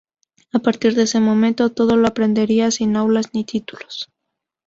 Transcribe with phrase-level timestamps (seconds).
[0.51, 3.95] A partir de ese momento todo lo aprendería sin aulas ni títulos.